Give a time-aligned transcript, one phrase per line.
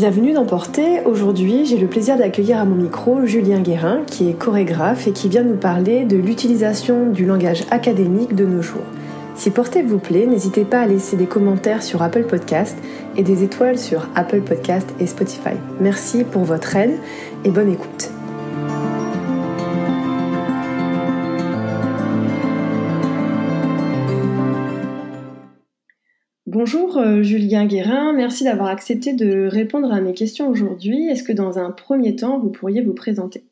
[0.00, 1.02] Bienvenue dans Portée.
[1.04, 5.28] Aujourd'hui, j'ai le plaisir d'accueillir à mon micro Julien Guérin, qui est chorégraphe et qui
[5.28, 8.80] vient nous parler de l'utilisation du langage académique de nos jours.
[9.34, 12.78] Si Portée vous plaît, n'hésitez pas à laisser des commentaires sur Apple Podcast
[13.18, 15.58] et des étoiles sur Apple Podcast et Spotify.
[15.80, 16.98] Merci pour votre aide
[17.44, 18.10] et bonne écoute.
[26.92, 31.08] Bonjour euh, Julien Guérin, merci d'avoir accepté de répondre à mes questions aujourd'hui.
[31.08, 33.44] Est-ce que dans un premier temps, vous pourriez vous présenter?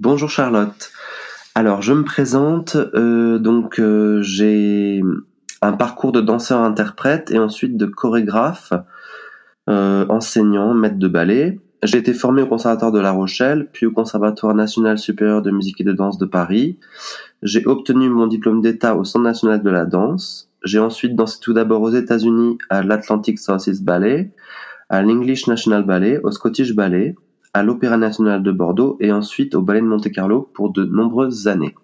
[0.00, 0.90] Bonjour Charlotte.
[1.54, 5.00] Alors je me présente, euh, donc euh, j'ai
[5.62, 8.72] un parcours de danseur-interprète et ensuite de chorégraphe,
[9.68, 11.60] enseignant, maître de ballet.
[11.82, 15.80] J'ai été formé au Conservatoire de La Rochelle, puis au Conservatoire national supérieur de musique
[15.80, 16.78] et de danse de Paris.
[17.42, 20.50] J'ai obtenu mon diplôme d'État au Centre national de la danse.
[20.64, 24.32] J'ai ensuite dansé tout d'abord aux États-Unis à l'Atlantic Southeast Ballet,
[24.88, 27.14] à l'English National Ballet, au Scottish Ballet,
[27.52, 31.74] à l'Opéra National de Bordeaux et ensuite au Ballet de Monte-Carlo pour de nombreuses années.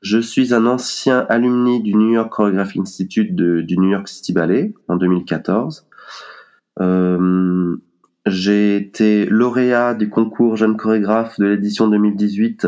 [0.00, 4.74] Je suis un ancien alumni du New York Choreography Institute du New York City Ballet
[4.86, 5.86] en 2014.
[6.80, 7.76] Euh,
[8.28, 12.66] j'ai été lauréat du concours jeune chorégraphe de l'édition 2018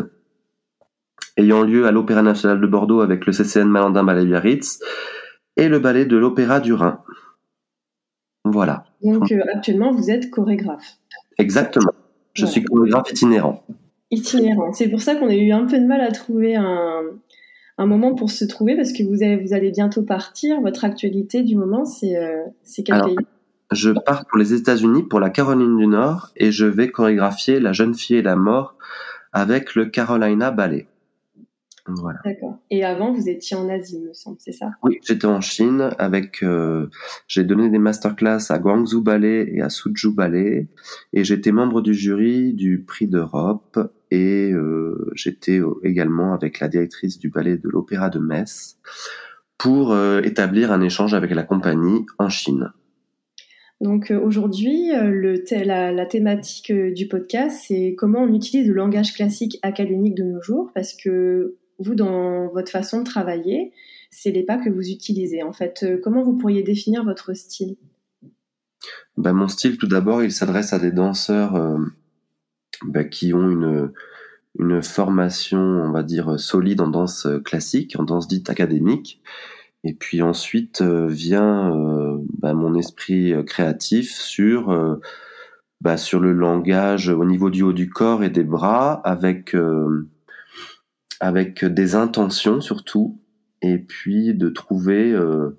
[1.36, 4.80] ayant lieu à l'Opéra national de Bordeaux avec le CCN Malandin Ballet Biarritz
[5.56, 7.02] et le ballet de l'Opéra du Rhin.
[8.44, 8.84] Voilà.
[9.02, 10.98] Donc euh, actuellement, vous êtes chorégraphe.
[11.38, 11.92] Exactement.
[12.34, 13.64] Je suis chorégraphe itinérant.
[14.10, 14.72] Itinérant.
[14.72, 17.02] C'est pour ça qu'on a eu un peu de mal à trouver un,
[17.78, 20.60] moment pour se trouver parce que vous, vous allez bientôt partir.
[20.60, 22.44] Votre actualité du moment, c'est euh,
[22.84, 23.16] quel pays?
[23.70, 27.72] Je pars pour les États-Unis, pour la Caroline du Nord, et je vais chorégraphier La
[27.72, 28.76] jeune fille et la mort
[29.32, 30.88] avec le Carolina Ballet.
[32.24, 32.58] D'accord.
[32.70, 34.70] Et avant, vous étiez en Asie, me semble, c'est ça?
[34.82, 36.42] Oui, j'étais en Chine avec.
[36.42, 36.88] Euh,
[37.26, 40.68] j'ai donné des masterclass à Guangzhou Ballet et à Suzhou Ballet,
[41.12, 43.78] et j'étais membre du jury du Prix d'Europe,
[44.10, 48.78] et euh, j'étais également avec la directrice du ballet de l'Opéra de Metz
[49.58, 52.72] pour euh, établir un échange avec la compagnie en Chine.
[53.80, 60.14] Donc aujourd'hui, la, la, thématique du podcast, c'est comment on utilise le langage classique académique
[60.14, 63.72] de nos jours, parce que vous, dans votre façon de travailler,
[64.10, 65.42] c'est les pas que vous utilisez.
[65.42, 67.76] En fait, euh, comment vous pourriez définir votre style?
[69.16, 71.78] Ben, Mon style, tout d'abord, il s'adresse à des danseurs euh,
[72.84, 73.92] ben, qui ont une,
[74.58, 79.22] une formation, on va dire, solide en danse classique, en danse dite académique.
[79.84, 81.70] Et puis ensuite euh, vient
[82.38, 84.98] ben, mon esprit créatif sur,
[85.80, 89.54] ben, sur le langage au niveau du haut du corps et des bras, avec
[91.20, 93.20] avec des intentions surtout,
[93.62, 95.58] et puis de trouver euh,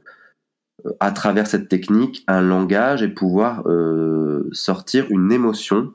[0.99, 5.93] à travers cette technique un langage et pouvoir euh, sortir une émotion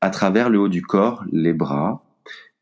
[0.00, 2.04] à travers le haut du corps, les bras,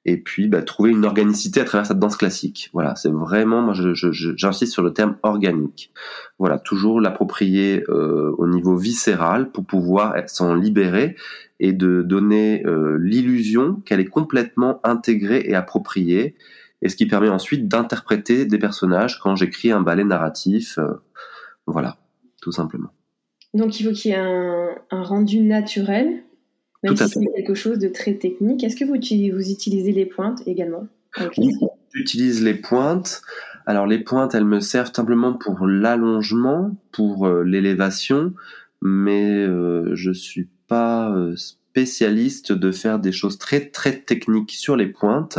[0.04, 2.70] et puis bah, trouver une organicité à travers cette danse classique.
[2.72, 5.92] Voilà, c'est vraiment, moi j'insiste je, sur le terme organique.
[6.38, 11.16] Voilà, toujours l'approprier euh, au niveau viscéral pour pouvoir s'en libérer
[11.60, 16.34] et de donner euh, l'illusion qu'elle est complètement intégrée et appropriée,
[16.84, 20.78] et ce qui permet ensuite d'interpréter des personnages quand j'écris un ballet narratif.
[20.78, 20.94] Euh,
[21.66, 21.96] voilà,
[22.40, 22.90] tout simplement.
[23.54, 26.24] Donc il faut qu'il y ait un, un rendu naturel
[26.82, 28.64] même si c'est quelque chose de très technique.
[28.64, 28.94] Est-ce que vous,
[29.36, 30.86] vous utilisez les pointes également
[31.92, 33.22] j'utilise les pointes.
[33.66, 38.32] Alors les pointes, elles me servent simplement pour l'allongement, pour euh, l'élévation,
[38.80, 44.76] mais euh, je suis pas euh, spécialiste de faire des choses très très techniques sur
[44.76, 45.38] les pointes.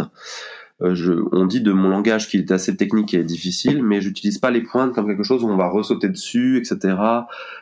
[0.81, 4.37] Euh, je, on dit de mon langage qu'il est assez technique et difficile, mais j'utilise
[4.37, 6.95] pas les pointes comme quelque chose où on va ressauter dessus, etc.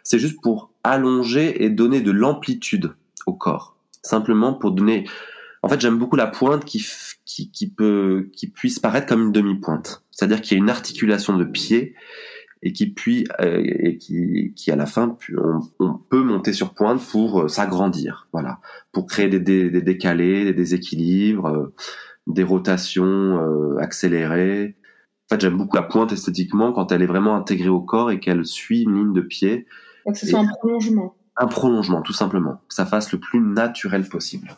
[0.03, 2.93] C'est juste pour allonger et donner de l'amplitude
[3.31, 3.75] au corps.
[4.03, 5.07] Simplement pour donner.
[5.63, 6.83] En fait, j'aime beaucoup la pointe qui,
[7.25, 10.03] qui, qui, peut, qui puisse paraître comme une demi-pointe.
[10.11, 11.95] C'est-à-dire qu'il y a une articulation de pied
[12.63, 16.73] et qui puis euh, et qui, qui à la fin on, on peut monter sur
[16.73, 18.59] pointe pour euh, s'agrandir, voilà,
[18.91, 21.73] pour créer des, des, décalés, des déséquilibres, euh,
[22.27, 24.75] des rotations accélérées.
[25.25, 28.19] En fait, j'aime beaucoup la pointe esthétiquement quand elle est vraiment intégrée au corps et
[28.19, 29.65] qu'elle suit une ligne de pied.
[30.05, 34.07] Donc, ce soit un prolongement un prolongement, tout simplement, que ça fasse le plus naturel
[34.07, 34.49] possible.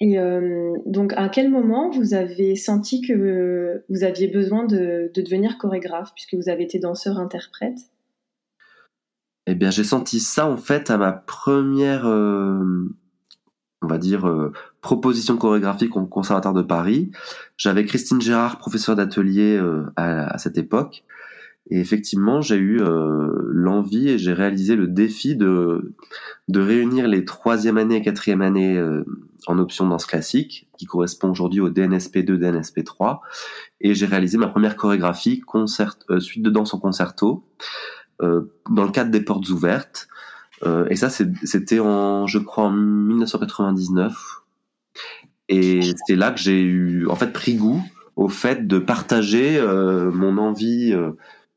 [0.00, 5.56] Et euh, donc, à quel moment vous avez senti que vous aviez besoin de, devenir
[5.56, 7.78] chorégraphe, puisque vous avez été danseur-interprète
[9.46, 12.92] Eh bien, j'ai senti ça en fait à ma première, euh,
[13.80, 14.52] on va dire, euh,
[14.82, 17.10] proposition chorégraphique au Conservatoire de Paris.
[17.56, 19.58] J'avais Christine Gérard, professeure d'atelier
[19.96, 21.04] à, à, cette époque,
[21.70, 25.94] Et effectivement, j'ai eu euh, l'envie et j'ai réalisé le défi de,
[26.48, 29.02] de réunir les troisième année et quatrième année euh,
[29.46, 33.20] en option danse classique, qui correspond aujourd'hui au DNSP2, DNSP3.
[33.80, 37.44] Et j'ai réalisé ma première chorégraphie, concert, euh, suite de danse en concerto,
[38.20, 40.08] dans le cadre des portes ouvertes.
[40.88, 44.42] et ça, c'était en, je crois, en 1999.
[45.48, 47.82] Et c'est là que j'ai eu, en fait, pris goût
[48.16, 50.94] au fait de partager mon envie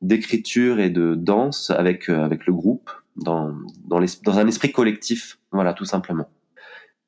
[0.02, 3.54] d'écriture et de danse avec euh, avec le groupe dans
[3.86, 6.30] dans, dans un esprit collectif voilà tout simplement.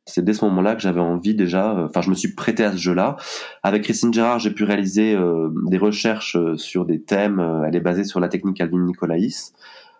[0.06, 2.71] C'est dès ce moment-là que j'avais envie déjà euh, enfin je me suis prêté à
[2.71, 3.18] ce jeu-là.
[3.63, 8.03] Avec Christine Gérard j'ai pu réaliser euh, des recherches sur des thèmes elle est basée
[8.03, 9.53] sur la technique Alvin Nicolaïs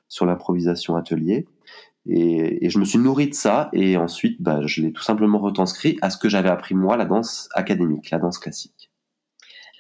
[0.08, 1.46] sur l'improvisation atelier.
[2.08, 5.38] Et, et, je me suis nourri de ça et ensuite bah, je l'ai tout simplement
[5.38, 8.79] retranscrit à ce que j'avais appris moi la danse académique la danse classique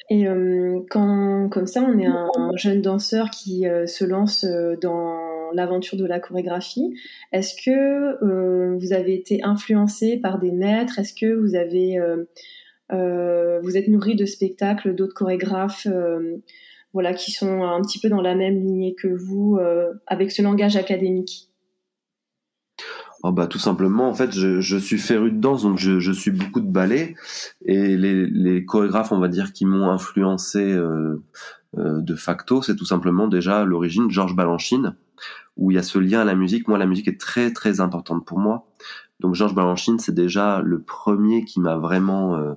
[0.09, 4.75] et euh, quand, comme ça, on est un, jeune danseur qui euh, se lance euh,
[4.81, 6.93] dans l'aventure de la chorégraphie,
[7.31, 10.99] est-ce que vous avez été influencé par des maîtres?
[10.99, 11.97] Est-ce que vous avez,
[12.91, 15.87] vous êtes nourri de spectacles d'autres chorégraphes
[16.93, 19.57] voilà, qui sont un petit peu dans la même lignée que vous,
[20.05, 21.48] avec ce langage académique?
[23.23, 26.11] Oh bah tout simplement, en fait, je, je suis féru de danse, donc je, je
[26.11, 27.15] suis beaucoup de ballet,
[27.65, 31.21] et les, les chorégraphes, on va dire, qui m'ont influencé euh,
[31.77, 34.95] euh, de facto, c'est tout simplement déjà l'origine Georges Balanchine,
[35.57, 36.69] où il y a ce lien à la musique.
[36.69, 38.67] Moi, la musique est très très importante pour moi,
[39.19, 42.53] donc Georges Balanchine, c'est déjà le premier qui m'a vraiment euh,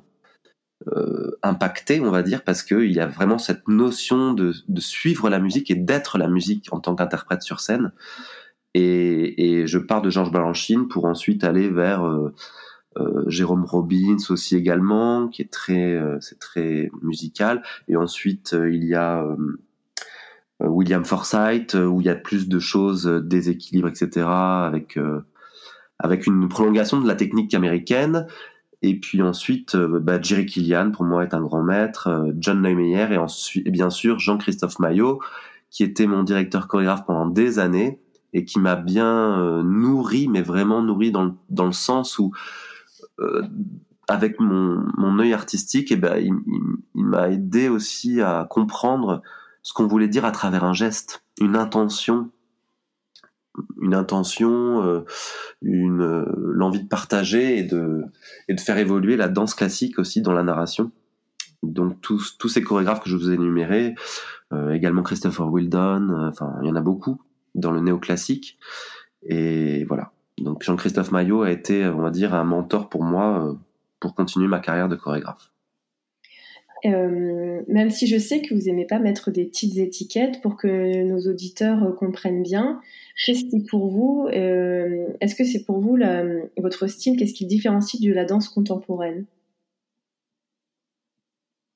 [0.87, 5.29] euh, impacté, on va dire, parce qu'il y a vraiment cette notion de, de suivre
[5.29, 7.91] la musique et d'être la musique en tant qu'interprète sur scène.
[8.75, 12.35] Et, et je pars de Georges Balanchine pour ensuite aller vers euh,
[12.99, 17.63] euh, Jérôme Robbins aussi également, qui est très, euh, c'est très musical.
[17.89, 19.25] Et ensuite il y a
[20.61, 24.27] William Forsythe où il y a plus de choses, déséquilibre, etc.
[24.27, 24.99] Avec
[25.99, 28.27] avec une prolongation de la technique américaine.
[28.85, 33.17] Et puis ensuite, bah, Jerry Killian, pour moi, est un grand maître, John Neumeyer et,
[33.17, 35.21] ensuite, et bien sûr Jean-Christophe Maillot,
[35.71, 38.02] qui était mon directeur chorégraphe pendant des années
[38.33, 42.33] et qui m'a bien euh, nourri, mais vraiment nourri dans le, dans le sens où,
[43.21, 43.43] euh,
[44.09, 46.33] avec mon, mon œil artistique, et eh ben, il,
[46.95, 49.23] m'a aidé aussi à comprendre
[49.63, 52.31] ce qu'on voulait dire à travers un geste, une intention,
[53.83, 55.05] une intention, euh,
[55.61, 58.05] une l'envie de partager et de
[58.49, 60.91] et de faire évoluer la danse classique aussi dans la narration.
[61.63, 63.95] Donc tous tous ces chorégraphes que je vous ai énumérés,
[64.73, 67.21] également Christopher Wildon, enfin il y en a beaucoup
[67.55, 68.59] dans le néoclassique.
[69.25, 70.13] Et voilà.
[70.39, 73.55] Donc Jean-Christophe Maillot a été, on va dire, un mentor pour moi euh,
[74.01, 75.51] pour continuer ma carrière de chorégraphe.
[76.85, 81.05] Euh, même si je sais que vous aimez pas mettre des petites étiquettes pour que
[81.05, 82.81] nos auditeurs euh, comprennent bien,
[83.25, 85.97] qu'est-ce qui pour vous, est-ce que c'est pour vous
[86.57, 89.27] votre style, qu'est-ce qui le différencie de la danse contemporaine?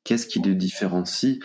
[0.03, 1.39] Qu'est-ce qui le différencie?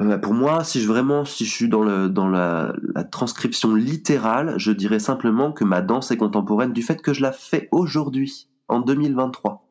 [0.00, 3.74] Euh, pour moi, si je vraiment, si je suis dans le dans la, la, transcription
[3.74, 7.68] littérale, je dirais simplement que ma danse est contemporaine du fait que je la fais
[7.72, 9.66] aujourd'hui, en 2023.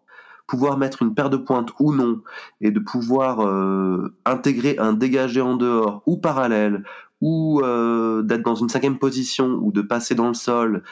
[0.47, 2.21] Pouvoir mettre une paire de pointes ou non,
[2.59, 6.83] et de pouvoir euh, intégrer un dégagé en dehors ou parallèle,
[7.21, 10.83] ou euh, d'être dans une cinquième position, ou de passer dans le sol,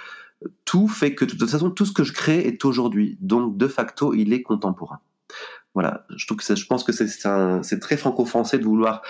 [0.66, 3.18] tout fait que de toute façon tout ce que je crée est aujourd'hui.
[3.22, 5.00] Donc de facto, il est contemporain
[5.74, 9.02] voilà, je trouve que je pense que c'est très franco-français de vouloir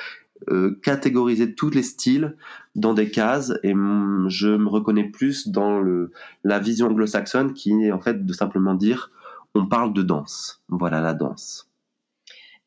[0.49, 2.35] euh, catégoriser tous les styles
[2.75, 6.11] dans des cases et je me reconnais plus dans le,
[6.43, 9.11] la vision anglo-saxonne qui est en fait de simplement dire
[9.55, 10.63] on parle de danse.
[10.69, 11.69] Voilà la danse.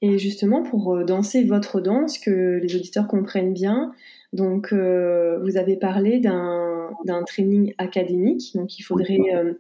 [0.02, 3.92] Et justement, pour euh, danser votre danse, que les auditeurs comprennent bien,
[4.32, 9.54] donc euh, vous avez parlé d'un training académique, donc il faudrait euh,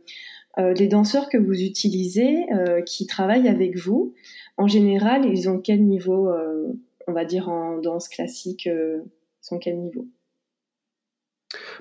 [0.58, 4.14] les danseurs que vous utilisez, euh, qui travaillent avec vous,
[4.56, 6.72] en général, ils ont quel niveau, euh,
[7.06, 9.02] on va dire en danse classique, ils
[9.40, 10.06] sont quel niveau?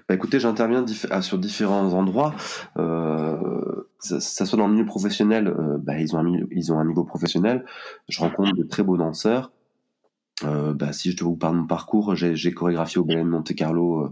[0.08, 2.36] Bah écoutez, j'interviens ah, sur différents endroits.
[2.78, 7.66] Euh, ça, ça, soit dans le milieu professionnel, bah, ils, ont un, un niveau professionnel.
[8.08, 9.52] Je rencontre de très beaux danseurs.
[10.44, 13.30] Euh, bah, si je dois vous parler de mon parcours, j'ai chorégraphié au ballet de
[13.30, 14.12] Monte Carlo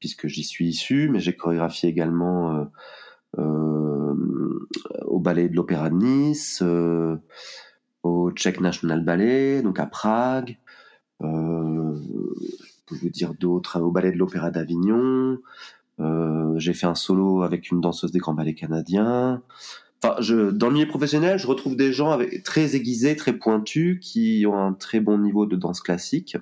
[0.00, 2.64] puisque j'y suis issu, mais j'ai chorégraphié également euh,
[3.36, 7.16] au ballet de l'Opéra de Nice, euh,
[8.02, 10.58] au Czech National Ballet, donc à Prague.
[11.22, 11.94] Euh,
[12.90, 15.38] je vous dire d'autres, au ballet de l'Opéra d'Avignon.
[16.00, 19.42] Euh, j'ai fait un solo avec une danseuse des grands ballets canadiens.
[20.02, 23.98] Enfin, je, dans le milieu professionnel, je retrouve des gens avec, très aiguisés, très pointus,
[24.00, 26.38] qui ont un très bon niveau de danse classique.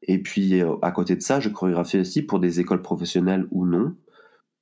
[0.00, 3.94] Et puis à côté de ça, je chorégraphie aussi pour des écoles professionnelles ou non.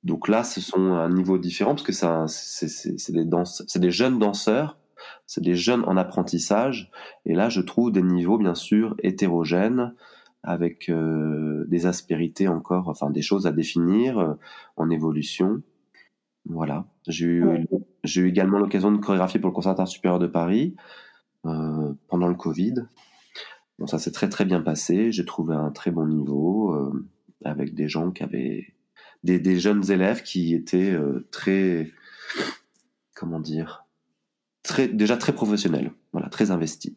[0.03, 3.25] Donc là, ce sont un niveau différent parce que c'est des
[3.79, 4.77] des jeunes danseurs,
[5.25, 6.91] c'est des jeunes en apprentissage.
[7.25, 9.93] Et là, je trouve des niveaux bien sûr hétérogènes
[10.43, 14.33] avec euh, des aspérités encore, enfin des choses à définir euh,
[14.77, 15.61] en évolution.
[16.45, 16.85] Voilà.
[17.07, 17.67] J'ai eu,
[18.03, 20.75] eu également l'occasion de chorégraphier pour le Conservatoire supérieur de Paris
[21.45, 22.75] euh, pendant le Covid.
[23.79, 25.11] Bon, ça s'est très très bien passé.
[25.11, 27.05] J'ai trouvé un très bon niveau euh,
[27.43, 28.73] avec des gens qui avaient
[29.23, 31.91] des, des jeunes élèves qui étaient euh, très
[33.15, 33.85] comment dire
[34.63, 36.93] très déjà très professionnels, voilà, très investis.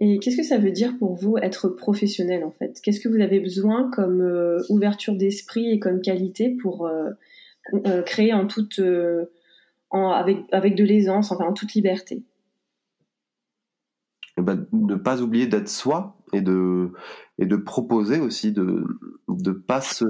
[0.00, 2.80] Et qu'est-ce que ça veut dire pour vous être professionnel en fait?
[2.82, 8.32] Qu'est-ce que vous avez besoin comme euh, ouverture d'esprit et comme qualité pour euh, créer
[8.32, 8.80] en toute,
[9.90, 12.22] en, avec, avec de l'aisance, enfin en toute liberté?
[14.38, 16.92] Eh ben, ne pas oublier d'être soi et de
[17.38, 18.84] et de proposer aussi de
[19.28, 20.04] de pas se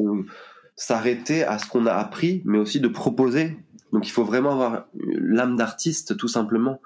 [0.77, 3.57] s'arrêter à ce qu'on a appris mais aussi de proposer
[3.93, 6.81] donc il faut vraiment avoir l'âme d'artiste tout simplement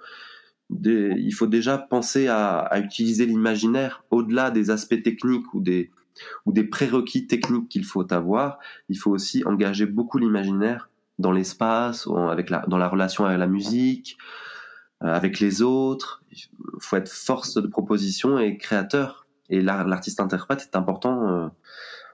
[0.84, 5.90] il faut déjà penser à, utiliser l'imaginaire au-delà des aspects techniques ou des
[6.44, 8.58] ou des prérequis techniques qu'il faut avoir.
[8.88, 13.46] Il faut aussi engager beaucoup l'imaginaire dans l'espace, avec la, dans la relation avec la
[13.46, 14.18] musique,
[15.02, 16.22] euh, avec les autres.
[16.32, 16.38] Il
[16.80, 19.26] faut être force de proposition et créateur.
[19.48, 21.48] Et l'artiste interprète est important euh,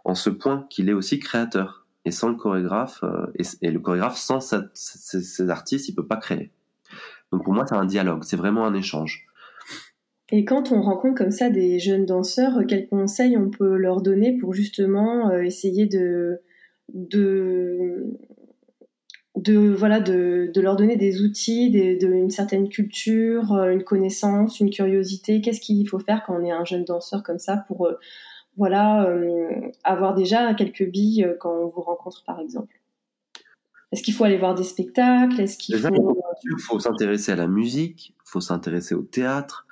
[0.06, 1.84] en ce point qu'il est aussi créateur.
[2.04, 3.26] Et sans le chorégraphe, euh,
[3.60, 6.52] et, le chorégraphe sans ces artistes, il peut pas créer.
[7.32, 9.26] Donc pour moi, c'est un dialogue, c'est vraiment un échange.
[10.30, 14.38] Et quand on rencontre comme ça des jeunes danseurs, quels conseils on peut leur donner
[14.38, 16.40] pour justement euh, essayer de,
[16.94, 18.14] de,
[19.76, 25.40] voilà de, leur donner des outils, de, une certaine culture, euh, une connaissance, une curiosité?
[25.40, 27.90] Qu'est-ce qu'il faut faire quand on est un jeune danseur comme ça pour
[28.56, 29.08] voilà
[29.84, 32.80] avoir déjà quelques billes quand on vous rencontre par exemple.
[33.92, 35.40] Est-ce qu'il faut aller voir des spectacles?
[35.40, 36.22] Est-ce qu'il faut...
[36.44, 39.66] Il faut s'intéresser à la musique, il faut s'intéresser au théâtre,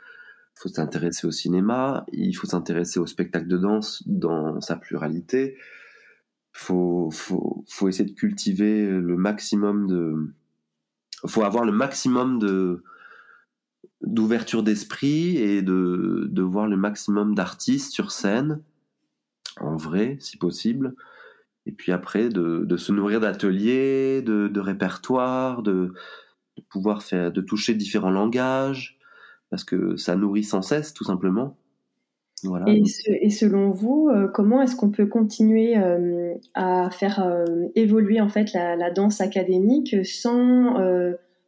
[0.56, 5.58] il faut s'intéresser au cinéma, il faut s'intéresser au spectacle de danse dans sa pluralité.
[6.52, 10.32] Faut, faut, faut essayer de cultiver le maximum de,
[11.26, 12.82] faut avoir le maximum de
[14.00, 18.60] d'ouverture d'esprit et de, de voir le maximum d'artistes sur scène,
[19.60, 20.94] en vrai, si possible.
[21.66, 25.92] Et puis après de, se nourrir d'ateliers, de, de répertoires, de,
[26.68, 28.98] pouvoir faire, de toucher différents langages,
[29.50, 31.56] parce que ça nourrit sans cesse, tout simplement.
[32.66, 37.44] Et selon vous, euh, comment est-ce qu'on peut continuer euh, à faire euh,
[37.74, 40.76] évoluer en fait la, la, danse académique sans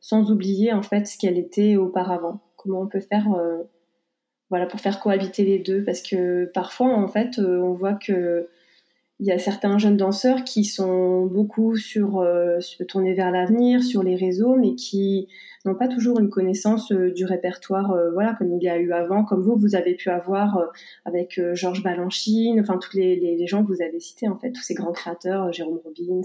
[0.01, 2.41] sans oublier en fait ce qu'elle était auparavant?
[2.57, 3.27] Comment on peut faire
[4.51, 8.49] voilà pour faire cohabiter les deux Parce que parfois en fait on voit que
[9.19, 14.03] il y a certains jeunes danseurs qui sont beaucoup sur, euh, tournés vers l'avenir, sur
[14.03, 15.29] les réseaux, mais qui
[15.65, 18.93] n'ont pas toujours une connaissance euh, du répertoire, euh, voilà, comme il y a eu
[18.93, 20.67] avant, comme vous, vous avez pu avoir euh,
[21.05, 24.53] avec Georges Balanchine, enfin tous les, les, les, gens que vous avez cités, en fait,
[24.53, 26.23] tous ces grands créateurs, Jérôme Robbins.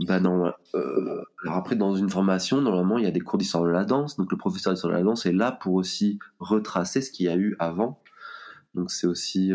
[0.00, 0.52] Bah non.
[0.74, 4.16] alors après, dans une formation, normalement, il y a des cours d'histoire de la danse.
[4.16, 7.28] Donc le professeur d'histoire de la danse est là pour aussi retracer ce qu'il y
[7.28, 8.00] a eu avant.
[8.74, 9.52] Donc c'est aussi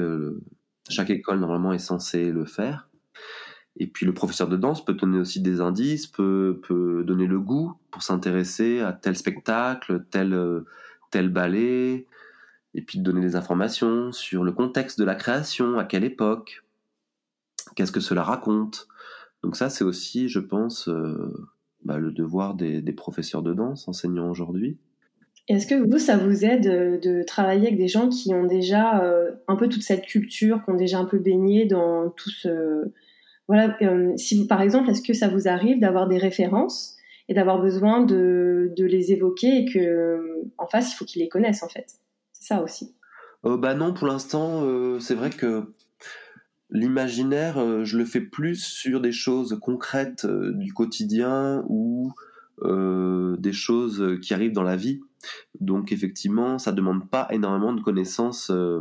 [0.89, 2.89] chaque école normalement est censée le faire.
[3.77, 7.39] Et puis le professeur de danse peut donner aussi des indices, peut, peut donner le
[7.39, 10.37] goût pour s'intéresser à tel spectacle, tel,
[11.09, 12.05] tel ballet,
[12.73, 16.63] et puis donner des informations sur le contexte de la création, à quelle époque,
[17.75, 18.87] qu'est-ce que cela raconte.
[19.43, 21.47] Donc ça, c'est aussi, je pense, euh,
[21.83, 24.77] bah, le devoir des, des professeurs de danse enseignants aujourd'hui.
[25.49, 29.03] Est-ce que vous, ça vous aide euh, de travailler avec des gens qui ont déjà
[29.03, 32.85] euh, un peu toute cette culture, qui ont déjà un peu baigné dans tout ce...
[33.49, 36.95] Voilà, euh, si par exemple, est-ce que ça vous arrive d'avoir des références
[37.27, 41.27] et d'avoir besoin de, de, les évoquer et que en face, il faut qu'ils les
[41.27, 41.87] connaissent en fait?
[42.31, 42.95] C'est ça aussi.
[43.43, 44.65] bah non, pour l'instant,
[45.01, 45.73] c'est vrai que
[46.73, 52.11] l'imaginaire, je le fais plus sur des choses concrètes du quotidien ou
[52.61, 54.99] des choses qui arrivent dans la vie.
[55.59, 58.79] Donc effectivement, ça demande pas énormément de connaissances, euh,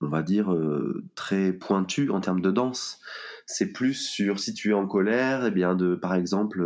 [0.00, 3.00] on va dire, euh, très pointues en termes de danse.
[3.46, 6.62] C'est plus sur si tu es en colère, eh bien de, par exemple,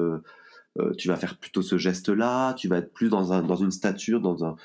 [0.78, 3.70] euh, tu vas faire plutôt ce geste-là, tu vas être plus dans, un, dans une
[3.70, 4.56] stature, dans un,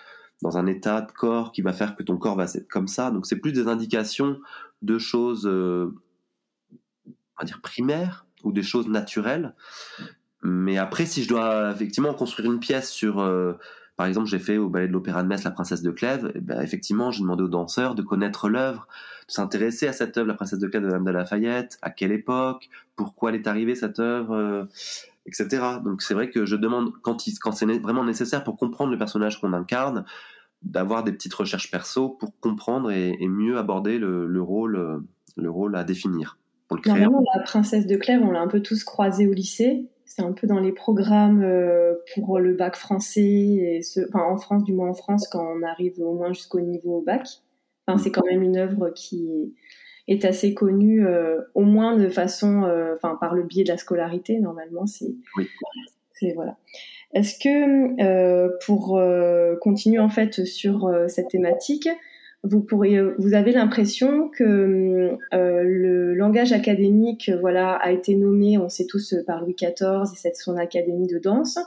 [0.41, 3.11] dans un état de corps qui va faire que ton corps va être comme ça.
[3.11, 4.39] Donc c'est plus des indications
[4.81, 9.55] de choses, va dire, primaires ou des choses naturelles.
[10.41, 13.19] Mais après, si je dois effectivement construire une pièce sur
[13.99, 16.31] par exemple, j'ai fait au ballet de l'Opéra de Metz La Princesse de Clèves.
[16.33, 18.87] Et ben, effectivement, j'ai demandé aux danseurs de connaître l'œuvre,
[19.27, 22.13] de s'intéresser à cette œuvre, La Princesse de Clèves de Madame de Lafayette, à quelle
[22.13, 24.63] époque, pourquoi elle est arrivée cette œuvre, euh,
[25.25, 25.79] etc.
[25.83, 29.51] Donc c'est vrai que je demande quand c'est vraiment nécessaire pour comprendre le personnage qu'on
[29.51, 30.05] incarne,
[30.61, 35.03] d'avoir des petites recherches perso pour comprendre et, mieux aborder le, le, rôle,
[35.37, 36.37] le rôle à définir.
[36.85, 39.87] Normalement, la princesse de Clèves, on l'a un peu tous croisée au lycée.
[40.05, 44.37] C'est un peu dans les programmes euh, pour le bac français, et ce, enfin en
[44.37, 47.27] France, du moins en France, quand on arrive au moins jusqu'au niveau bac.
[47.85, 49.53] Enfin, c'est quand même une œuvre qui
[50.07, 53.77] est assez connue, euh, au moins de façon, euh, enfin par le biais de la
[53.77, 54.39] scolarité.
[54.39, 55.47] Normalement, c'est, oui.
[57.13, 59.01] Est-ce que pour
[59.61, 61.89] continuer en fait sur cette thématique,
[62.43, 68.69] vous pourriez, vous avez l'impression que euh, le langage académique, voilà, a été nommé, on
[68.69, 71.59] sait tous par Louis XIV et c'est son académie de danse.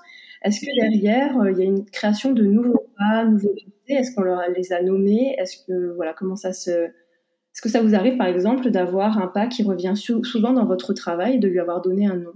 [0.42, 3.54] Est-ce que derrière euh, il y a une création de nouveaux pas, nouveaux
[3.86, 4.24] Est-ce qu'on
[4.56, 5.34] les a nommés?
[5.38, 9.26] Est-ce que voilà, comment ça se Est-ce que ça vous arrive par exemple d'avoir un
[9.26, 12.32] pas qui revient souvent dans votre travail et de lui avoir donné un nom?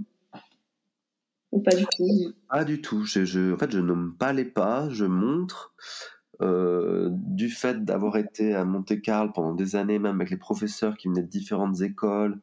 [1.52, 3.04] Ou pas du tout Pas du tout.
[3.04, 5.74] Je, je, en fait, je nomme pas les pas, je montre.
[6.42, 11.08] Euh, du fait d'avoir été à Monte-Carlo pendant des années, même avec les professeurs qui
[11.08, 12.40] venaient de différentes écoles,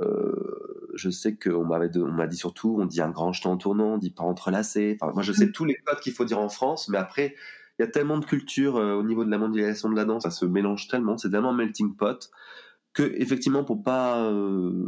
[0.00, 3.94] euh, je sais qu'on m'avait on m'a dit surtout, on dit un grand jeton tournant,
[3.94, 4.98] on dit pas entrelacé.
[5.00, 7.36] Enfin, moi, je sais tous les codes qu'il faut dire en France, mais après,
[7.78, 10.24] il y a tellement de culture euh, au niveau de la mondialisation de la danse,
[10.24, 12.30] ça se mélange tellement, c'est tellement melting pot
[12.92, 14.86] que effectivement pour pas euh,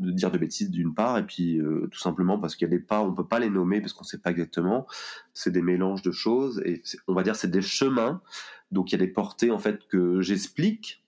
[0.00, 2.82] dire de bêtises d'une part et puis euh, tout simplement parce qu'il y a des
[2.82, 4.86] pas on peut pas les nommer parce qu'on sait pas exactement.
[5.34, 8.22] C'est des mélanges de choses et on va dire c'est des chemins.
[8.70, 11.04] Donc il y a des portées en fait que j'explique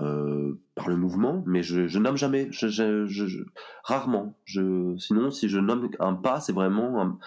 [0.00, 3.42] euh, par le mouvement mais je, je nomme jamais je, je, je,
[3.84, 4.38] rarement.
[4.44, 7.18] Je sinon si je nomme un pas c'est vraiment un,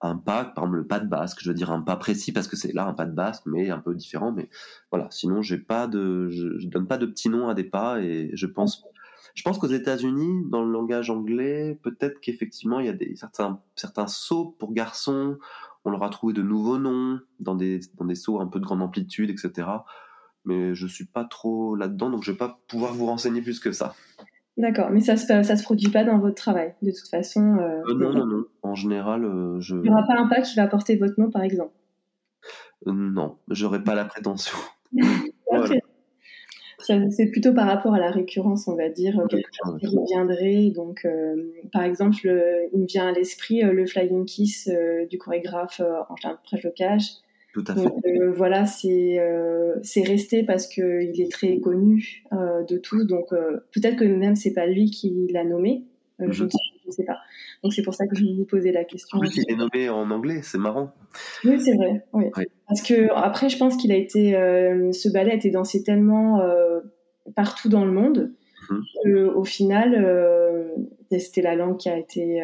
[0.00, 2.48] un pas, par exemple le pas de basque, je veux dire un pas précis parce
[2.48, 4.32] que c'est là un pas de basque, mais un peu différent.
[4.32, 4.48] Mais
[4.90, 8.30] voilà, sinon j'ai pas de, je, donne pas de petits noms à des pas et
[8.34, 8.84] je pense,
[9.34, 13.60] je pense qu'aux États-Unis, dans le langage anglais, peut-être qu'effectivement il y a des certains
[13.74, 15.38] certains sauts pour garçons,
[15.84, 18.64] on leur a trouvé de nouveaux noms dans des dans des sauts un peu de
[18.64, 19.68] grande amplitude, etc.
[20.44, 23.72] Mais je suis pas trop là-dedans, donc je vais pas pouvoir vous renseigner plus que
[23.72, 23.94] ça.
[24.56, 27.58] D'accord, mais ça se, ça se produit pas dans votre travail, de toute façon.
[27.58, 28.44] Euh, euh, non, non, non.
[28.62, 29.76] En général, euh, je.
[29.76, 31.72] Il n'y aura pas un pas qui va porter votre nom, par exemple?
[32.86, 34.56] non, j'aurais pas la prétention.
[36.78, 40.70] C'est plutôt par rapport à la récurrence, on va dire, quelque chose qui reviendrait.
[40.70, 41.04] Donc,
[41.72, 42.16] par exemple,
[42.72, 44.70] il me vient à l'esprit le flying kiss
[45.10, 46.38] du chorégraphe Angelin
[47.58, 53.04] Euh, voilà, c'est euh, c'est resté parce que il est très connu euh, de tous.
[53.04, 55.84] Donc peut-être que même c'est pas lui qui l'a nommé.
[56.18, 56.48] je, ne
[56.90, 57.18] sais, pas.
[57.62, 59.18] Donc c'est pour ça que je vous posais la question.
[59.18, 60.92] Oui, il est nommé en anglais, c'est marrant.
[61.44, 62.04] Oui, c'est vrai.
[62.12, 62.24] Oui.
[62.68, 64.32] Parce que après, je pense qu'il a été,
[64.92, 66.42] ce ballet a été dansé tellement
[67.34, 68.32] partout dans le monde
[68.70, 68.80] mmh.
[69.02, 70.72] qu'au final,
[71.18, 72.42] c'était la langue qui a été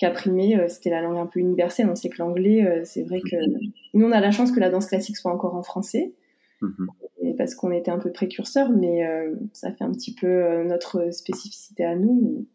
[0.00, 1.88] qu'après euh, c'était la langue un peu universelle.
[1.90, 3.36] On sait que l'anglais, euh, c'est vrai que
[3.92, 6.14] nous, on a la chance que la danse classique soit encore en français,
[6.62, 6.88] mhm.
[7.36, 11.84] parce qu'on était un peu précurseurs, mais euh, ça fait un petit peu notre spécificité
[11.84, 12.46] à nous.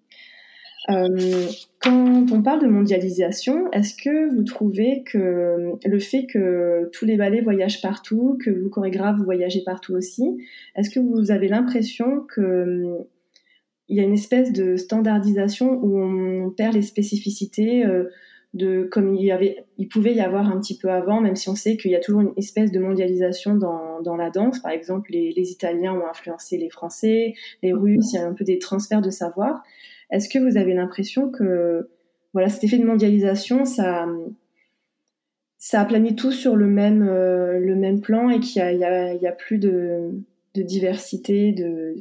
[0.88, 7.16] quand on parle de mondialisation, est-ce que vous trouvez que le fait que tous les
[7.16, 10.24] ballets voyagent partout, que vous chorégraphes vous voyagez partout aussi,
[10.76, 13.06] est-ce que vous avez l'impression que
[13.88, 18.10] il y a une espèce de standardisation où on perd les spécificités euh,
[18.54, 21.50] de comme il y avait il pouvait y avoir un petit peu avant même si
[21.50, 24.60] on sait qu'il y a toujours une espèce de mondialisation dans, dans la danse.
[24.60, 28.34] Par exemple les, les Italiens ont influencé les Français les Russes il y a un
[28.34, 29.64] peu des transferts de savoir.
[30.10, 31.90] Est-ce que vous avez l'impression que
[32.34, 34.08] voilà cet effet de mondialisation ça
[35.58, 38.72] ça a plané tout sur le même euh, le même plan et qu'il y a,
[38.72, 40.12] il y, a, il y a plus de,
[40.54, 41.96] de diversité de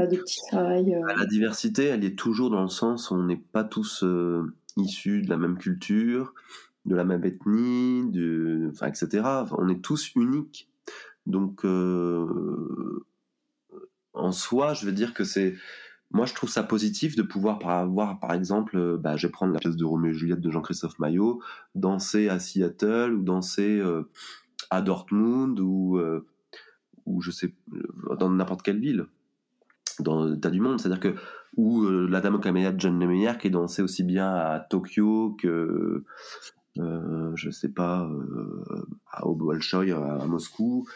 [0.00, 0.06] Euh.
[0.52, 4.52] Bah, la diversité, elle est toujours dans le sens où on n'est pas tous euh,
[4.76, 6.34] issus de la même culture,
[6.84, 8.10] de la même ethnie,
[8.84, 9.22] etc.
[9.52, 10.68] on est tous uniques.
[11.26, 13.04] Donc, euh,
[14.12, 15.54] en soi, je veux dire que c'est,
[16.10, 19.60] moi, je trouve ça positif de pouvoir avoir, par exemple, bah, je vais prendre la
[19.60, 21.40] pièce de Roméo et Juliette de Jean-Christophe Maillot,
[21.76, 23.80] danser à Seattle ou danser
[24.70, 26.00] à Dortmund ou
[27.20, 27.54] je sais,
[28.18, 29.06] dans n'importe quelle ville
[30.00, 30.80] dans le tas du monde.
[30.80, 31.14] C'est-à-dire que
[31.56, 36.04] ou euh, la Dame camélia de John Lemire qui dansait aussi bien à Tokyo que
[36.78, 40.86] euh, je sais pas euh, à Obolshoï à, Moscou.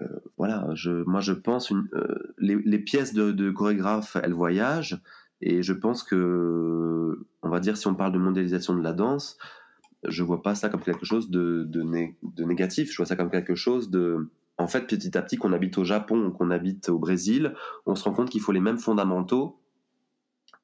[0.00, 5.00] Euh, voilà, je, moi je pense euh, les, pièces de, de chorégraphes elles voyagent
[5.40, 9.38] et je pense que on va dire si on parle de mondialisation de la danse,
[10.06, 12.90] je vois pas ça comme quelque chose de, de négatif.
[12.90, 15.84] Je vois ça comme quelque chose de, en fait, petit à petit, qu'on habite au
[15.84, 17.54] Japon ou qu'on habite au Brésil,
[17.86, 19.60] on se rend compte qu'il faut les mêmes fondamentaux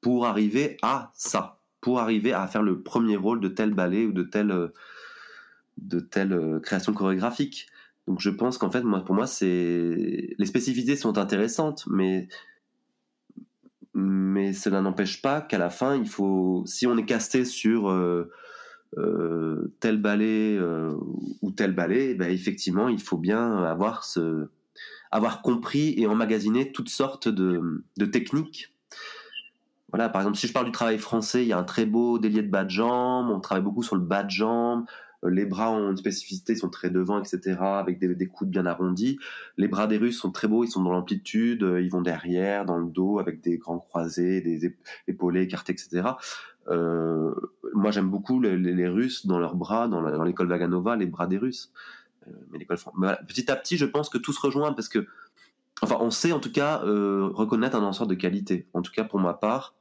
[0.01, 4.13] pour arriver à ça, pour arriver à faire le premier rôle de tel ballet ou
[4.13, 4.71] de telle,
[5.79, 7.67] de telle création chorégraphique.
[8.07, 12.29] Donc je pense qu'en fait, pour moi, c'est les spécificités sont intéressantes, mais
[13.95, 18.31] mais cela n'empêche pas qu'à la fin, il faut, si on est casté sur euh,
[18.99, 20.93] euh, tel ballet euh,
[21.43, 24.05] ou tel ballet, ben effectivement, il faut bien avoir
[25.13, 28.75] avoir compris et emmagasiné toutes sortes de, de techniques.
[29.93, 32.19] Voilà, par exemple, si je parle du travail français, il y a un très beau
[32.19, 34.85] délié de bas de jambe, on travaille beaucoup sur le bas de jambe,
[35.25, 38.51] euh, les bras ont une spécificité, ils sont très devant, etc., avec des, des coudes
[38.51, 39.19] bien arrondis.
[39.57, 42.79] Les bras des Russes sont très beaux, ils sont dans l'amplitude, ils vont derrière, dans
[42.79, 44.77] le dos, avec des grands croisés, des
[45.09, 46.11] épaulés écartés, etc.
[46.69, 47.35] Euh,
[47.73, 51.73] moi, j'aime beaucoup les, Russes dans leurs bras, dans l'école Vaganova, les bras des Russes.
[52.27, 52.79] Euh, mais l'école,
[53.27, 55.07] petit à petit, je pense que tout se rejoint parce que,
[55.83, 58.67] enfin, on sait en tout cas euh, reconnaître un danseur de qualité.
[58.75, 59.75] En tout cas, pour ma part.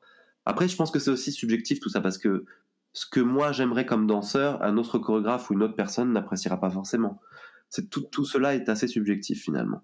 [0.45, 2.45] Après, je pense que c'est aussi subjectif tout ça parce que
[2.93, 6.71] ce que moi j'aimerais comme danseur, un autre chorégraphe ou une autre personne n'appréciera pas
[6.71, 7.21] forcément.
[7.69, 9.81] C'est tout, tout cela est assez subjectif finalement.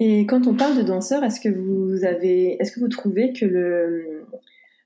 [0.00, 3.44] Et quand on parle de danseurs, est-ce que vous avez, est-ce que vous trouvez que
[3.44, 4.24] le,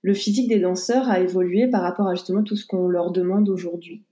[0.04, 3.48] le physique des danseurs a évolué par rapport à justement tout ce qu'on leur demande
[3.48, 4.04] aujourd'hui?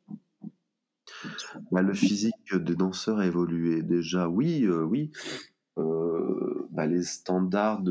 [1.71, 5.13] Bah, Le physique des danseurs a évolué déjà, oui, euh, oui.
[5.77, 7.83] Euh, bah, les standards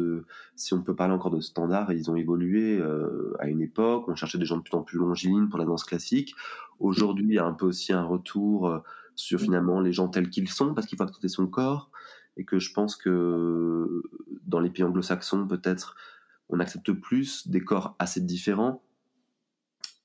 [0.55, 4.05] si on peut parler encore de standards, ils ont évolué euh, à une époque.
[4.07, 6.33] On cherchait des gens de plus en plus longilignes pour la danse classique.
[6.79, 8.81] Aujourd'hui, il y a un peu aussi un retour
[9.15, 11.91] sur finalement les gens tels qu'ils sont, parce qu'il faut accepter son corps,
[12.35, 14.01] et que je pense que
[14.47, 15.95] dans les pays anglo-saxons, peut-être,
[16.51, 18.83] on accepte plus des corps assez différents.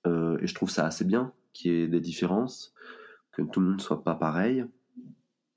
[0.06, 2.72] Euh, et je trouve ça assez bien qu'il y ait des différences,
[3.32, 4.66] que tout le monde soit pas pareil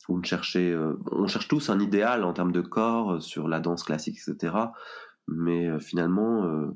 [0.10, 0.22] on
[0.56, 4.18] euh, on cherche tous un idéal en termes de corps euh, sur la danse classique,
[4.18, 4.56] etc.
[5.28, 6.72] Mais finalement,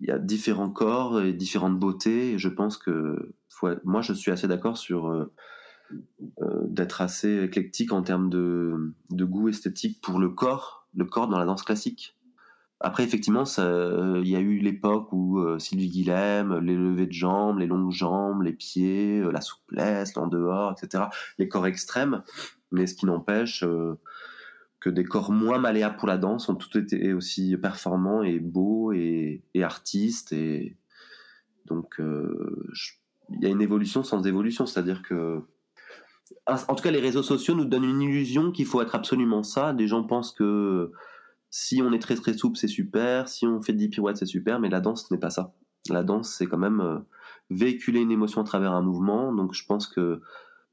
[0.00, 2.32] il y a différents corps et différentes beautés.
[2.32, 3.32] Et je pense que
[3.84, 5.30] moi, je suis assez d'accord sur
[6.40, 11.38] d'être assez éclectique en termes de, de goût esthétique pour le corps, le corps dans
[11.38, 12.15] la danse classique.
[12.80, 17.58] Après, effectivement, il y a eu l'époque où euh, Sylvie Guilhem, les levées de jambes,
[17.58, 21.04] les longues jambes, les pieds, euh, la souplesse, l'en dehors, etc.
[21.38, 22.22] Les corps extrêmes.
[22.72, 23.98] Mais ce qui n'empêche euh,
[24.78, 28.92] que des corps moins malléables pour la danse ont tout été aussi performants et beaux
[28.92, 30.32] et, et artistes.
[30.32, 30.76] Et
[31.64, 34.66] donc, il y a une évolution sans évolution.
[34.66, 35.42] C'est-à-dire que
[36.46, 39.72] en tout cas, les réseaux sociaux nous donnent une illusion qu'il faut être absolument ça.
[39.72, 40.92] Des gens pensent que
[41.50, 43.28] si on est très très souple, c'est super.
[43.28, 44.60] Si on fait 10 pirouettes, c'est super.
[44.60, 45.54] Mais la danse, ce n'est pas ça.
[45.88, 46.98] La danse, c'est quand même euh,
[47.50, 49.32] véhiculer une émotion à travers un mouvement.
[49.32, 50.20] Donc, je pense que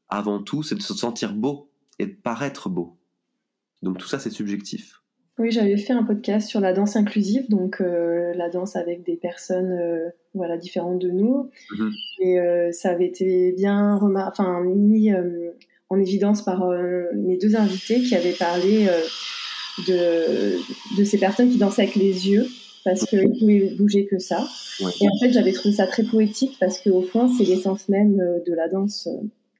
[0.10, 2.98] avant tout, c'est de se sentir beau et de paraître beau.
[3.82, 5.02] Donc, tout ça, c'est subjectif.
[5.40, 9.16] Oui, j'avais fait un podcast sur la danse inclusive, donc euh, la danse avec des
[9.16, 11.92] personnes euh, voilà différentes de nous, mhm.
[12.20, 15.12] et ça avait été bien enfin mis
[15.90, 16.70] en évidence par
[17.16, 18.88] mes deux invités qui avaient parlé
[19.88, 20.58] de,
[20.98, 22.46] de ces personnes qui dansaient avec les yeux
[22.84, 24.48] parce qu'ils pouvaient bouger que ça.
[24.80, 28.40] Et en fait, j'avais trouvé ça très poétique parce qu'au fond, c'est l'essence même euh,
[28.46, 29.08] de la danse.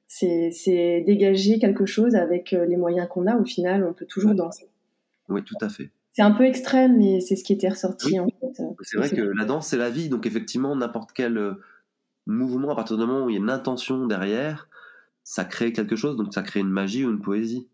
[0.06, 3.36] C'est dégager quelque chose avec euh, les moyens qu'on a.
[3.36, 4.68] Au final, on peut toujours danser.
[5.28, 5.90] Oui, tout à fait.
[6.12, 8.20] C'est un peu extrême, mais c'est ce qui était ressorti.
[8.20, 8.62] En fait.
[8.82, 10.08] C'est vrai que la danse, c'est la vie.
[10.08, 11.54] Donc effectivement, n'importe quel euh,
[12.26, 14.68] mouvement, à partir du moment où il y a une intention derrière,
[15.24, 16.16] ça crée quelque chose.
[16.16, 17.66] Donc ça crée une magie ou une poésie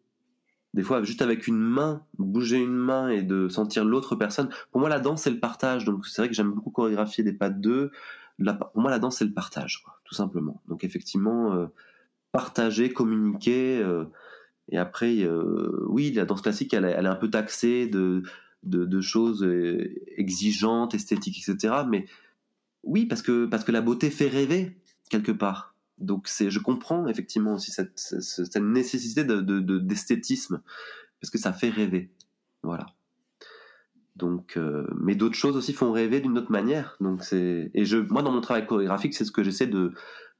[0.74, 4.48] des fois juste avec une main, bouger une main et de sentir l'autre personne.
[4.70, 5.84] Pour moi, la danse c'est le partage.
[5.84, 7.90] Donc c'est vrai que j'aime beaucoup chorégraphier des pas de deux.
[8.38, 10.62] pour moi, la danse c'est le partage, quoi, tout simplement.
[10.68, 11.66] Donc effectivement, euh,
[12.32, 13.78] partager, communiquer.
[13.82, 14.04] Euh,
[14.70, 18.22] et après, euh, oui, la danse classique, elle, est un peu taxée de
[18.62, 19.48] de, de choses
[20.16, 21.74] exigeantes, esthétiques, etc.
[21.88, 22.04] Mais
[22.84, 24.76] oui, parce que parce que la beauté fait rêver
[25.08, 25.69] quelque part.
[26.00, 30.62] Donc c'est, je comprends effectivement aussi cette, nécessité de, de, d'esthétisme
[31.20, 32.10] parce que ça fait rêver,
[32.62, 32.86] voilà.
[34.16, 36.96] Donc, euh, mais d'autres choses aussi font rêver d'une autre manière.
[37.00, 39.92] Donc c'est, et je, moi dans mon travail chorégraphique, c'est ce que j'essaie de,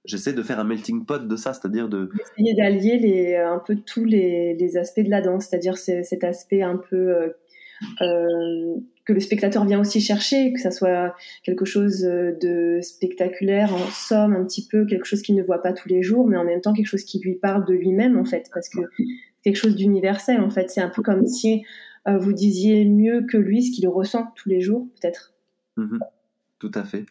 [0.05, 3.77] j'essaie de faire un melting pot de ça, c'est-à-dire de essayer d'allier les, un peu
[3.77, 7.29] tous les, aspects de la danse, c'est-à-dire cet aspect un peu euh,
[8.03, 8.77] euh,
[9.11, 14.37] que le spectateur vient aussi chercher, que ça soit quelque chose de spectaculaire en somme
[14.37, 16.61] un petit peu, quelque chose qu'il ne voit pas tous les jours, mais en même
[16.61, 18.79] temps quelque chose qui lui parle de lui-même en fait, parce que
[19.42, 20.70] quelque chose d'universel en fait.
[20.70, 21.64] C'est un peu comme si
[22.07, 25.35] euh, vous disiez mieux que lui ce qu'il ressent tous les jours, peut-être.
[25.77, 25.99] Mm-hmm.
[26.61, 27.05] Tout à fait.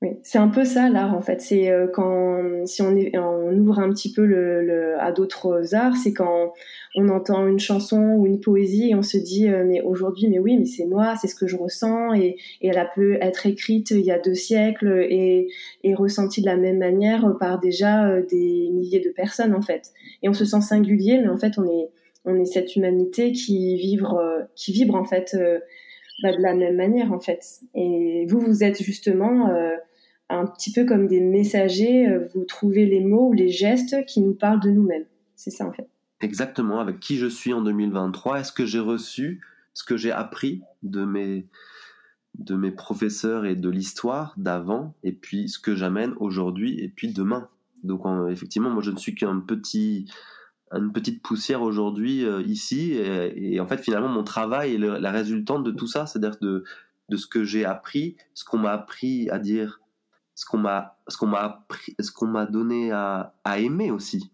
[0.00, 1.40] Oui, c'est un peu ça l'art en fait.
[1.40, 5.74] C'est euh, quand si on, est, on ouvre un petit peu le, le à d'autres
[5.74, 6.52] arts, c'est quand
[6.94, 10.38] on entend une chanson ou une poésie et on se dit euh, mais aujourd'hui mais
[10.38, 13.46] oui mais c'est moi, c'est ce que je ressens et, et elle a pu être
[13.46, 15.48] écrite il y a deux siècles et,
[15.82, 19.90] et ressentie de la même manière par déjà euh, des milliers de personnes en fait.
[20.22, 21.90] Et on se sent singulier mais en fait on est
[22.24, 24.22] on est cette humanité qui vibre
[24.54, 25.36] qui vibre en fait
[26.22, 27.42] bah, de la même manière en fait.
[27.74, 29.50] Et vous vous êtes justement
[30.30, 34.20] un petit peu comme des messagers, euh, vous trouvez les mots ou les gestes qui
[34.20, 35.06] nous parlent de nous-mêmes.
[35.36, 35.88] C'est ça en fait.
[36.20, 39.40] Exactement, avec qui je suis en 2023, est-ce que j'ai reçu
[39.72, 41.46] ce que j'ai appris de mes,
[42.38, 47.12] de mes professeurs et de l'histoire d'avant, et puis ce que j'amène aujourd'hui et puis
[47.12, 47.48] demain?
[47.84, 50.10] Donc effectivement, moi je ne suis qu'un petit,
[50.72, 55.62] une petite poussière aujourd'hui euh, ici, et, en fait finalement mon travail est la résultante
[55.62, 56.64] de tout ça, c'est-à-dire de,
[57.08, 59.80] de ce que j'ai appris, ce qu'on m'a appris à dire
[60.38, 61.66] ce qu'on m'a ce qu'on m'a
[61.98, 64.30] ce qu'on m'a donné à, à, aimer aussi.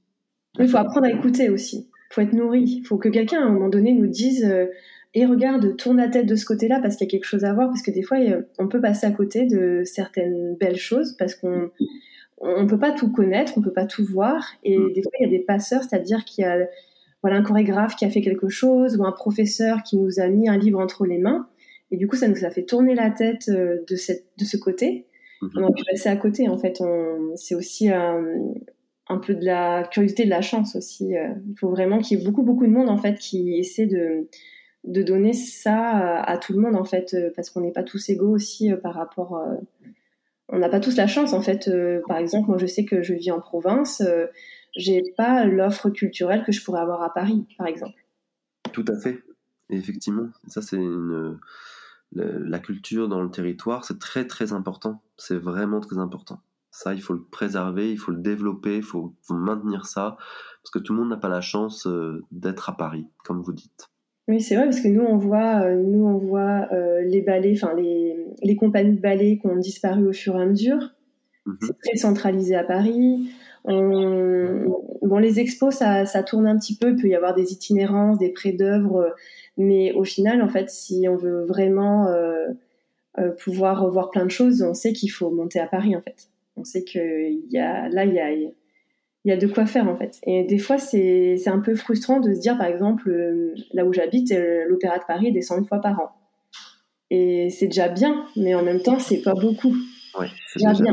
[0.59, 1.89] Il faut apprendre à écouter aussi.
[2.11, 2.81] Il faut être nourri.
[2.83, 4.67] Il faut que quelqu'un à un moment donné nous dise euh,
[5.15, 7.55] et regarde, tourne la tête de ce côté-là parce qu'il y a quelque chose à
[7.55, 7.69] voir.
[7.69, 8.19] Parce que des fois,
[8.59, 11.71] on peut passer à côté de certaines belles choses parce qu'on
[12.39, 14.45] on peut pas tout connaître, on peut pas tout voir.
[14.63, 14.93] Et mm.
[14.93, 16.67] des fois, il y a des passeurs, c'est-à-dire qu'il y a
[17.23, 20.51] voilà un chorégraphe qui a fait quelque chose ou un professeur qui nous a mis
[20.51, 21.49] un livre entre les mains.
[21.91, 24.59] Et du coup, ça nous a fait tourner la tête euh, de, cette, de ce
[24.59, 25.07] côté.
[25.57, 26.83] On peut passer à côté, en fait.
[27.37, 28.39] C'est aussi euh,
[29.09, 31.17] un peu de la curiosité, de la chance aussi.
[31.17, 31.35] Euh.
[31.49, 34.29] Il faut vraiment qu'il y ait beaucoup, beaucoup de monde, en fait, qui essaie de,
[34.85, 38.09] de donner ça à, tout le monde, en fait, euh, parce qu'on n'est pas tous
[38.09, 39.41] égaux aussi par rapport.
[40.49, 41.71] on n'a pas tous la chance, en fait.
[42.09, 44.03] par exemple, moi, je sais que je vis en province.
[44.77, 48.05] j'ai pas l'offre culturelle que je pourrais avoir à Paris, par exemple.
[48.73, 49.19] Tout à fait.
[49.71, 51.39] effectivement, ça, c'est une
[52.15, 55.03] la culture dans le territoire, c'est très très important.
[55.17, 56.41] C'est vraiment très important.
[56.71, 60.81] Ça, il faut le préserver, il faut le développer, il faut, maintenir ça, parce que
[60.81, 63.91] tout le monde n'a pas la chance euh, d'être à Paris, comme vous dites.
[64.27, 67.55] Oui, c'est vrai, parce que nous, on voit, euh, nous, on voit euh, les ballets,
[67.55, 70.95] enfin les, les compagnies de ballets qui ont disparu au fur et à mesure.
[71.47, 71.59] Mhm.
[71.61, 73.31] C'est très centralisé à Paris.
[73.73, 76.91] Bon, les expos, ça, ça tourne un petit peu.
[76.91, 79.15] Il peut y avoir des itinérances, des prêts d'œuvres
[79.57, 82.49] mais au final, en fait, si on veut vraiment euh,
[83.19, 86.29] euh, pouvoir voir plein de choses, on sait qu'il faut monter à Paris, en fait.
[86.57, 88.33] On sait qu'il y a, là, il y a,
[89.25, 90.19] y a de quoi faire, en fait.
[90.25, 93.85] Et des fois, c'est, c'est un peu frustrant de se dire, par exemple, euh, là
[93.85, 94.35] où j'habite,
[94.67, 96.09] l'Opéra de Paris descend une fois par an.
[97.11, 99.75] Et c'est déjà bien, mais en même temps, c'est pas beaucoup.
[100.19, 100.93] Ouais, c'est déjà, bien.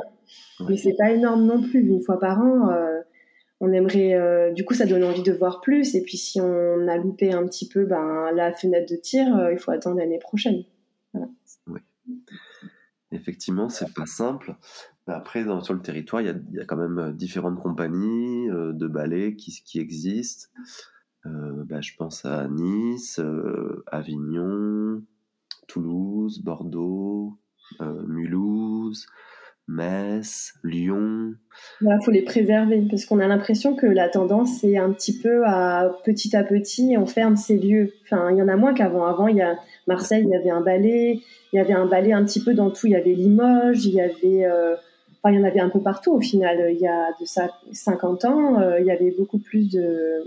[0.70, 1.82] Mais c'est pas énorme non plus.
[1.82, 2.70] Une fois par an,
[3.64, 5.94] on aimerait, euh, du coup, ça donne envie de voir plus.
[5.94, 9.54] Et puis, si on a loupé un petit peu ben, la fenêtre de tir, euh,
[9.54, 10.64] il faut attendre l'année prochaine.
[11.14, 11.80] Oui.
[13.12, 14.56] Effectivement, c'est pas simple.
[15.06, 19.36] après, dans, sur le territoire, il y, a, quand même euh, différentes compagnies de ballets
[19.36, 20.50] qui, qui existent.
[21.24, 23.22] Ben, je pense à Nice,
[23.92, 25.04] Avignon,
[25.68, 27.38] Toulouse, Bordeaux,
[27.80, 29.06] Mulhouse,
[29.68, 31.34] Metz, Lyon.
[31.82, 35.46] Il faut les préserver parce qu'on a l'impression que la tendance c'est un petit peu
[35.46, 37.94] à petit à petit on ferme ces lieux.
[38.04, 39.06] Enfin, il y en a moins qu'avant.
[39.06, 41.20] Avant, il y a Marseille, il y avait un ballet,
[41.54, 42.88] il y avait un ballet un petit peu dans tout.
[42.88, 44.76] Il y avait Limoges, il y avait, euh,
[45.24, 46.72] enfin, il y en avait un peu partout au final.
[46.72, 50.24] Il y a de ça 50 ans, euh, il y avait beaucoup plus de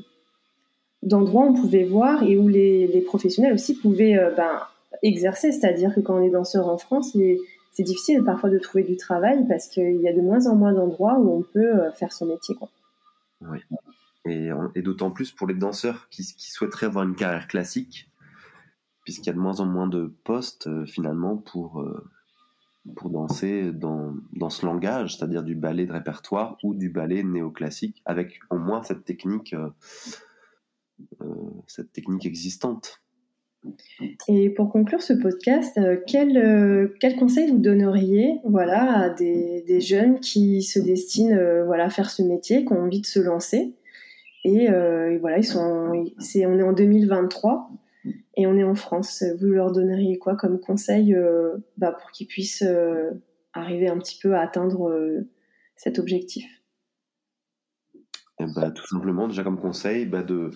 [1.02, 4.60] d'endroits où on pouvait voir et où les, professionnels aussi pouvaient euh, ben,
[5.02, 5.52] exercer.
[5.52, 7.38] C'est-à-dire que quand on est danseur en France, les
[7.74, 10.72] c'est difficile parfois de trouver du travail parce qu'il y a de moins en moins
[10.72, 12.56] d'endroits où on peut euh, faire son métier.
[13.40, 13.58] Oui.
[14.26, 18.08] Et, d'autant plus pour les danseurs qui, qui, souhaiteraient avoir une carrière classique,
[19.04, 22.08] puisqu'il y a de moins en moins de postes euh, finalement pour, euh,
[22.96, 28.02] pour danser dans, dans ce langage, c'est-à-dire du ballet de répertoire ou du ballet néoclassique,
[28.06, 29.54] avec au moins cette technique,
[31.66, 33.03] cette technique existante.
[34.28, 39.62] Et pour conclure ce podcast, euh, quel, euh, quel conseil vous donneriez voilà, à des,
[39.66, 43.06] des jeunes qui se destinent euh, voilà, à faire ce métier, qui ont envie de
[43.06, 43.74] se lancer?
[44.46, 44.68] Et,
[45.20, 47.70] voilà, ils sont, on est en 2023
[48.36, 49.24] et on est en France.
[49.40, 51.16] Vous leur donneriez quoi comme conseil
[51.78, 52.64] bah, pour qu'ils puissent
[53.54, 54.92] arriver un petit peu à atteindre
[55.76, 56.53] cet objectif?
[58.40, 60.50] Eh ben, Tout simplement, déjà comme conseil, bah, de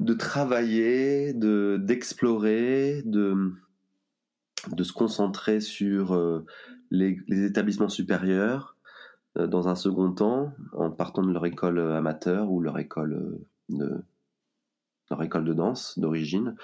[0.00, 6.44] de travailler, de d'explorer, de se concentrer sur euh,
[6.90, 8.76] les, établissements supérieurs
[9.38, 13.46] euh, dans un second temps, en partant de leur école amateur ou leur école euh,
[13.68, 14.04] de
[15.10, 16.56] leur école de danse d'origine,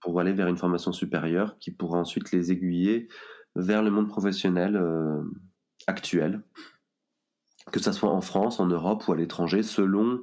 [0.00, 3.08] pour aller vers une formation supérieure qui pourra ensuite les aiguiller
[3.54, 4.82] vers le monde professionnel
[5.86, 6.42] actuelle,
[7.72, 10.20] que ce soit en France, en Europe ou à l'étranger, selon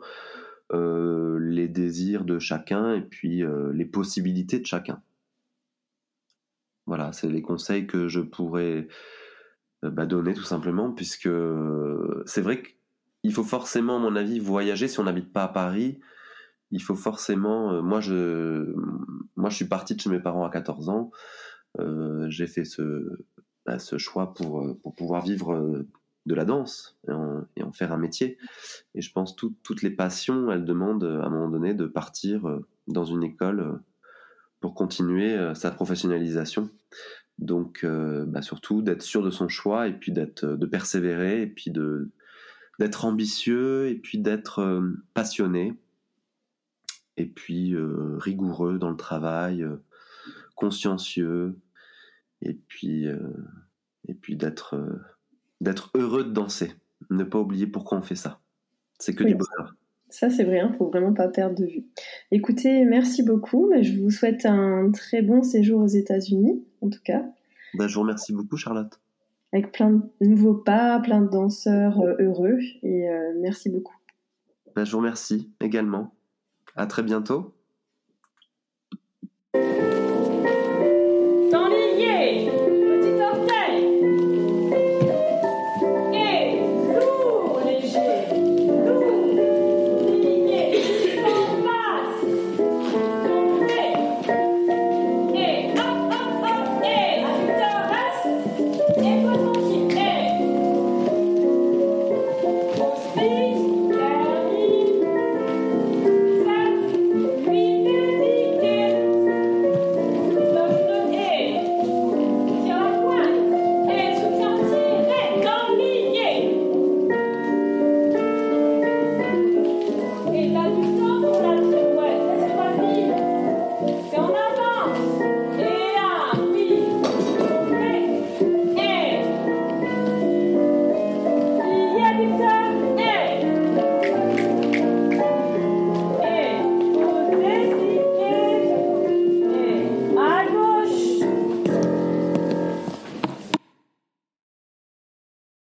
[0.74, 5.02] euh, les désirs de chacun et puis euh, les possibilités de chacun.
[6.86, 8.88] Voilà, c'est les conseils que je pourrais
[9.84, 11.30] euh, bah, donner tout simplement, puisque
[12.26, 12.64] c'est vrai
[13.22, 16.00] qu'il faut forcément, à mon avis, voyager si on n'habite pas à Paris.
[16.72, 17.84] Il faut forcément.
[17.84, 18.74] moi, je,
[19.36, 21.12] moi, je suis parti de chez mes parents à 14 ans.
[22.30, 23.26] J'ai fait ce,
[23.66, 25.84] bah, ce choix pour pour pouvoir vivre
[26.26, 28.38] de la danse et en, faire un métier.
[28.96, 32.48] Et je pense que toutes les passions, elles demandent à un moment donné de partir
[32.48, 33.74] euh, dans une école euh,
[34.60, 36.70] pour continuer euh, sa professionnalisation.
[37.40, 41.72] Donc, bah surtout d'être sûr de son choix et puis d'être, de persévérer et puis
[41.72, 42.12] de
[42.78, 44.84] d'être ambitieux et puis d'être
[45.16, 45.74] passionné
[47.18, 47.74] et puis
[48.20, 49.66] rigoureux dans le travail,
[50.54, 51.58] consciencieux
[52.44, 53.08] et puis
[54.08, 54.76] et puis d'être
[55.62, 56.74] d'être heureux de danser.
[57.10, 58.40] Ne pas oublier pourquoi on fait ça.
[59.00, 59.76] C'est que du bonheur.
[60.10, 61.86] Ça, c'est vrai, hein, faut vraiment pas perdre de vue.
[62.32, 63.70] Écoutez, merci beaucoup.
[63.70, 67.24] Mais je vous souhaite un très bon séjour aux États-Unis, en tout cas.
[67.76, 69.00] Ben, je vous remercie beaucoup, Charlotte.
[69.54, 72.60] Avec plein de nouveaux pas, plein de danseurs euh, heureux.
[72.84, 73.96] Et euh, merci beaucoup.
[74.76, 76.14] Ben, je vous remercie également.
[76.76, 77.54] À très bientôt.